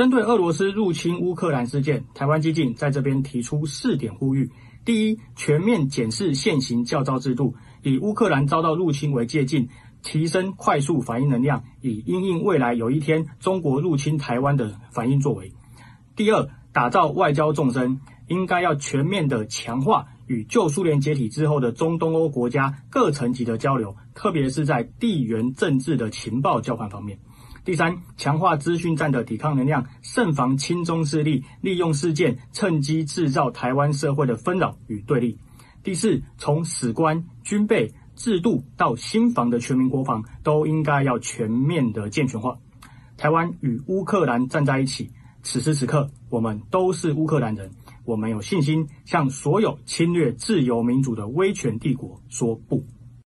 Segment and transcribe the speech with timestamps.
[0.00, 4.50] 针对俄罗斯入侵乌克兰事件，台湾基进在这边提出四点呼吁：
[4.82, 9.68] 第一，全面检视现行教召制度，以乌克兰遭到入侵为借镜，
[10.02, 15.52] 提升快速反应能量，以因应未来有一天中国入侵台湾的反应作为。
[16.16, 27.18] 第二，打造外交纵深，应该要全面的强化与旧苏联解体之后的中东欧国家各层级的交流，特别是在地缘政治的情报交换方面。
[27.62, 35.38] 第三，强化资讯战的抵抗能量，慎防亲中势力利用事件趁机制造台湾社会的纷扰与对立。
[35.82, 42.58] 第四，从史观、军备、制度到心防的全民国防，都应该要全面的健全化。
[43.18, 45.10] 台湾与乌克兰站在一起，
[45.42, 47.70] 此时此刻，我们都是乌克兰人，
[48.06, 52.86] 我们有信心向所有侵略自由民主的威权帝国说不。